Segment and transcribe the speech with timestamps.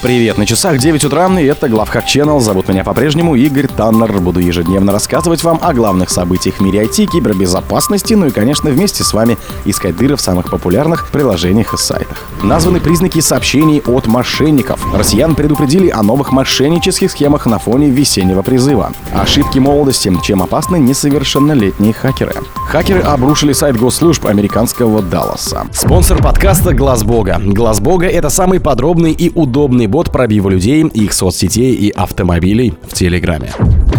[0.00, 2.38] Привет, на часах 9 утра, и это Главхак Channel.
[2.38, 4.20] Зовут меня по-прежнему Игорь Таннер.
[4.20, 9.02] Буду ежедневно рассказывать вам о главных событиях в мире IT, кибербезопасности, ну и, конечно, вместе
[9.02, 12.16] с вами искать дыры в самых популярных приложениях и сайтах.
[12.44, 14.80] Названы признаки сообщений от мошенников.
[14.94, 18.92] Россиян предупредили о новых мошеннических схемах на фоне весеннего призыва.
[19.12, 22.34] Ошибки молодости, чем опасны несовершеннолетние хакеры.
[22.68, 25.66] Хакеры обрушили сайт госслужб американского Далласа.
[25.72, 27.40] Спонсор подкаста Глаз Бога.
[27.44, 32.94] Глаз Бога— это самый подробный и удобный бот пробива людей, их соцсетей и автомобилей в
[32.94, 33.52] Телеграме.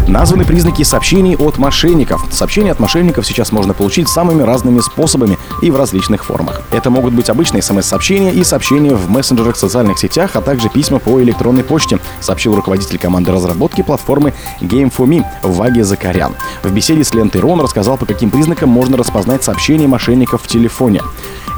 [0.07, 2.25] Названы признаки сообщений от мошенников.
[2.31, 6.63] Сообщения от мошенников сейчас можно получить самыми разными способами и в различных формах.
[6.71, 11.21] Это могут быть обычные смс-сообщения и сообщения в мессенджерах, социальных сетях, а также письма по
[11.21, 16.33] электронной почте, сообщил руководитель команды разработки платформы Game4Me Ваги Закарян.
[16.63, 21.01] В беседе с лентой Рон рассказал, по каким признакам можно распознать сообщения мошенников в телефоне.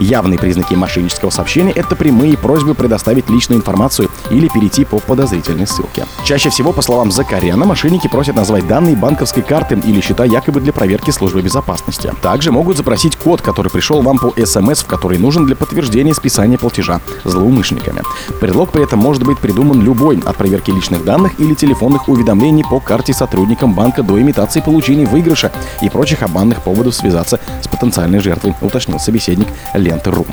[0.01, 6.07] Явные признаки мошеннического сообщения— это прямые просьбы предоставить личную информацию или перейти по подозрительной ссылке.
[6.25, 10.73] Чаще всего, по словам Закаряна, мошенники просят назвать данные банковской карты или счета якобы для
[10.73, 12.11] проверки службы безопасности.
[12.23, 16.57] Также могут запросить код, который пришел вам по СМС, в который нужен для подтверждения списания
[16.57, 18.01] платежа злоумышленниками.
[18.39, 22.79] Предлог при этом может быть придуман любой, от проверки личных данных или телефонных уведомлений по
[22.79, 25.51] карте сотрудникам банка до имитации получения выигрыша
[25.83, 29.47] и прочих обманных поводов связаться с потенциальной жертвой, уточнил собеседник
[29.91, 30.25] ленты.ру.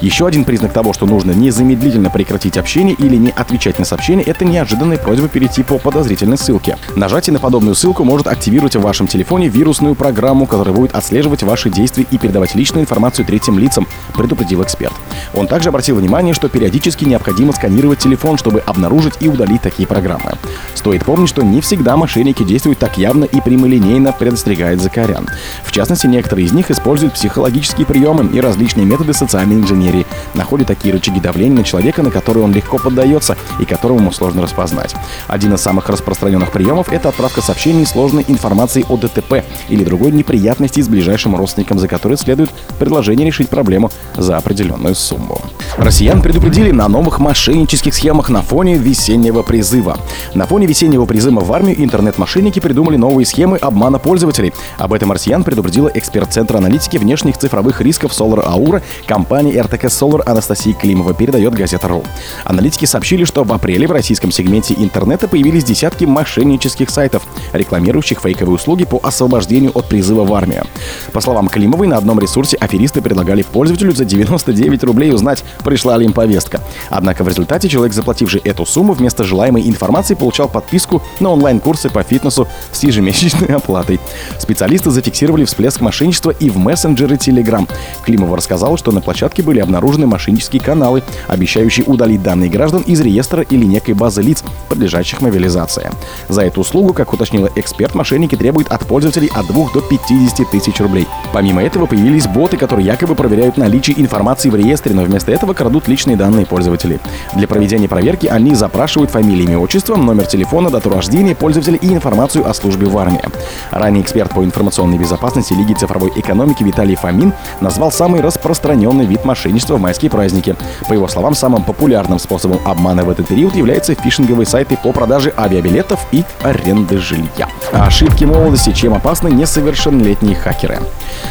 [0.00, 4.44] Еще один признак того, что нужно незамедлительно прекратить общение или не отвечать на сообщения, это
[4.44, 6.76] неожиданная просьба перейти по подозрительной ссылке.
[6.94, 11.70] Нажатие на подобную ссылку может активировать в вашем телефоне вирусную программу, которая будет отслеживать ваши
[11.70, 14.94] действия и передавать личную информацию третьим лицам, предупредил эксперт.
[15.34, 20.32] Он также обратил внимание, что периодически необходимо сканировать телефон, чтобы обнаружить и удалить такие программы.
[20.74, 25.28] Стоит помнить, что не всегда мошенники действуют так явно и прямолинейно, предостерегает Закарян.
[25.64, 30.94] В частности, некоторые из них используют психологические приемы и различные методы социальной инженерии, находят такие
[30.94, 34.94] рычаги давления на человека, на которые он легко поддается и которого ему сложно распознать.
[35.28, 40.80] Один из самых распространенных приемов— это отправка сообщений сложной информации о ДТП или другой неприятности
[40.80, 45.40] с ближайшим родственником, за который следует предложение решить проблему за определенную сумму.
[45.76, 49.98] Россиян предупредили на новых мошеннических схемах на фоне весеннего призыва.
[50.34, 54.52] На фоне весеннего призыва в армию интернет-мошенники придумали новые схемы обмана пользователей.
[54.78, 60.22] Об этом россиян предупредила эксперт Центра аналитики внешних цифровых рисков Solar Aura компании RTK Solar
[60.26, 62.02] Анастасия Климова, передает газета РУ.
[62.44, 68.54] Аналитики сообщили, что в апреле в российском сегменте интернета появились десятки мошеннических сайтов, рекламирующих фейковые
[68.54, 70.66] услуги по освобождению от призыва в армию.
[71.12, 76.04] По словам Климовой, на одном ресурсе аферисты предлагали пользователю за 99 рублей узнать, пришла ли
[76.04, 76.60] им повестка.
[76.90, 82.02] Однако в результате человек, заплативший эту сумму, вместо желаемой информации получал подписку на онлайн-курсы по
[82.02, 84.00] фитнесу с ежемесячной оплатой.
[84.38, 87.68] Специалисты зафиксировали всплеск мошенничества и в мессенджеры Telegram.
[88.04, 93.42] Климова рассказала, что на площадке были обнаружены мошеннические каналы, обещающие удалить данные граждан из реестра
[93.42, 95.90] или некой базы лиц, подлежащих мобилизации.
[96.28, 100.78] За эту услугу, как уточнила эксперт, мошенники требуют от пользователей от 2 до 50 тысяч
[100.80, 101.06] рублей.
[101.32, 105.88] Помимо этого появились боты, которые якобы проверяют наличие информации в реестре, но вместо этого крадут
[105.88, 107.00] личные данные пользователей.
[107.34, 112.48] Для проведения проверки они запрашивают фамилии, имя, отчество, номер телефона, дату рождения пользователя и информацию
[112.48, 113.22] о службе в армии.
[113.70, 118.20] Ранее эксперт по информационной безопасности Лиги цифровой экономики Виталий Фомин назвал самый
[118.66, 120.56] распространенный вид мошенничества в майские праздники.
[120.88, 125.32] По его словам, самым популярным способом обмана в этот период являются фишинговые сайты по продаже
[125.36, 127.48] авиабилетов и аренды жилья.
[127.72, 130.80] Ошибки молодости, чем опасны несовершеннолетние хакеры.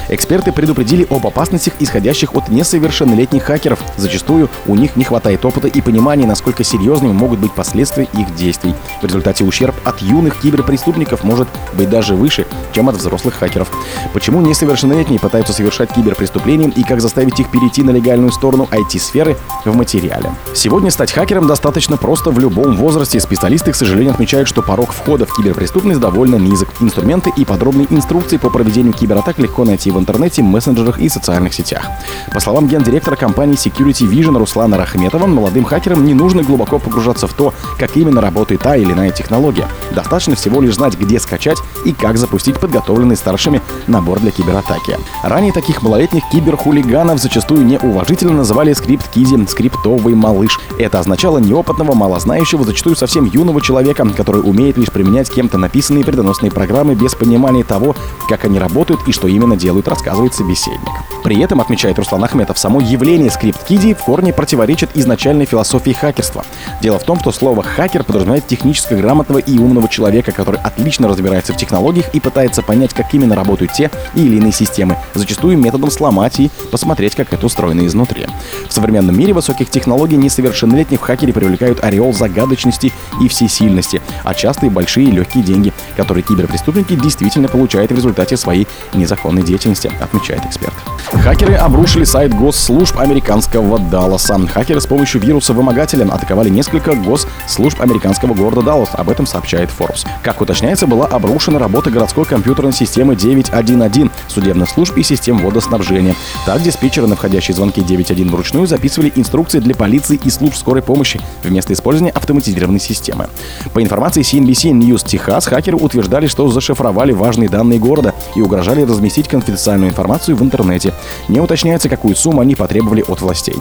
[0.09, 3.79] Эксперты предупредили об опасностях, исходящих от несовершеннолетних хакеров.
[3.97, 8.73] Зачастую у них не хватает опыта и понимания, насколько серьезными могут быть последствия их действий.
[9.01, 13.69] В результате ущерб от юных киберпреступников может быть даже выше, чем от взрослых хакеров.
[14.13, 19.75] Почему несовершеннолетние пытаются совершать киберпреступления и как заставить их перейти на легальную сторону IT-сферы в
[19.75, 20.31] материале.
[20.53, 23.19] Сегодня стать хакером достаточно просто в любом возрасте.
[23.19, 26.69] Специалисты, к сожалению, отмечают, что порог входа в киберпреступность довольно низок.
[26.79, 31.88] Инструменты и подробные инструкции по проведению кибератак легко найти в интернете, мессенджерах и социальных сетях.
[32.34, 37.34] По словам гендиректора компании Security Vision Руслана Рахметова, молодым хакерам не нужно глубоко погружаться в
[37.34, 39.67] то, как именно работает та или иная технология.
[39.93, 44.97] Достаточно всего лишь знать, где скачать и как запустить подготовленный старшими набор для кибератаки.
[45.23, 50.59] Ранее таких малолетних киберхулиганов зачастую неуважительно называли скрипт Кизи, скриптовый малыш.
[50.79, 56.52] Это означало неопытного, малознающего, зачастую совсем юного человека, который умеет лишь применять кем-то написанные предоносные
[56.52, 57.96] программы без понимания того,
[58.29, 60.90] как они работают и что именно делают, рассказывает собеседник.
[61.23, 66.46] При этом, отмечает Руслан Ахметов, само явление скрипт-киди в корне противоречит изначальной философии хакерства.
[66.81, 71.53] Дело в том, что слово «хакер» подразумевает технически грамотного и умного человека, который отлично разбирается
[71.53, 76.39] в технологиях и пытается понять, как именно работают те или иные системы, зачастую методом сломать
[76.39, 78.27] и посмотреть, как это устроено изнутри.
[78.67, 82.91] В современном мире высоких технологий несовершеннолетних хакеры привлекают ореол загадочности
[83.22, 88.67] и всесильности, а часто и большие легкие деньги, которые киберпреступники действительно получают в результате своей
[88.93, 90.73] незаконной деятельности, отмечает эксперт.
[91.13, 94.35] Хакеры обрушили сайт госслужб американского Далласа.
[94.47, 98.90] Хакеры с помощью вируса-вымогателя атаковали несколько госслужб американского города Даллас.
[98.94, 100.06] Об этом сообщает Forbes.
[100.23, 106.16] Как уточняется, была обрушена работа городской компьютерной системы 911, судебных служб и систем водоснабжения.
[106.46, 111.22] Так, диспетчеры на входящие звонки 911 вручную записывали инструкции для полиции и служб скорой помощи
[111.44, 113.29] вместо использования автоматизированной системы.
[113.73, 119.28] По информации CNBC News Техас, хакеры утверждали, что зашифровали важные данные города и угрожали разместить
[119.28, 120.94] конфиденциальную информацию в интернете.
[121.28, 123.56] Не уточняется, какую сумму они потребовали от властей.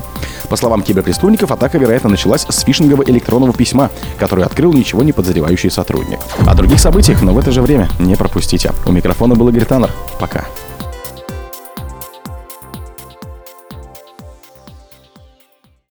[0.49, 5.70] По словам киберпреступников, атака, вероятно, началась с фишингового электронного письма, который открыл ничего не подозревающий
[5.70, 6.19] сотрудник.
[6.46, 8.73] О других событиях, но в это же время не пропустите.
[8.87, 9.91] У микрофона был Игорь Таннер.
[10.19, 10.44] Пока.